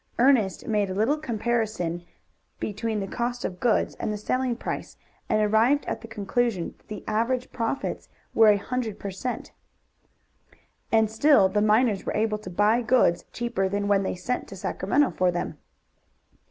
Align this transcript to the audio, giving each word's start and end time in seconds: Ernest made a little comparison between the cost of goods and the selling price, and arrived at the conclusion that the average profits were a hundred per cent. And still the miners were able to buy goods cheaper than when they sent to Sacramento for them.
Ernest 0.17 0.67
made 0.67 0.89
a 0.89 0.95
little 0.95 1.17
comparison 1.19 2.03
between 2.59 3.01
the 3.01 3.07
cost 3.07 3.45
of 3.45 3.59
goods 3.59 3.93
and 3.99 4.11
the 4.11 4.17
selling 4.17 4.55
price, 4.55 4.97
and 5.29 5.39
arrived 5.43 5.85
at 5.85 6.01
the 6.01 6.07
conclusion 6.07 6.73
that 6.79 6.87
the 6.87 7.03
average 7.07 7.51
profits 7.51 8.09
were 8.33 8.47
a 8.49 8.57
hundred 8.57 8.97
per 8.97 9.11
cent. 9.11 9.51
And 10.91 11.07
still 11.11 11.49
the 11.49 11.61
miners 11.61 12.03
were 12.03 12.15
able 12.17 12.39
to 12.39 12.49
buy 12.49 12.81
goods 12.81 13.25
cheaper 13.31 13.69
than 13.69 13.87
when 13.87 14.01
they 14.01 14.15
sent 14.15 14.47
to 14.47 14.55
Sacramento 14.55 15.11
for 15.11 15.29
them. 15.29 15.59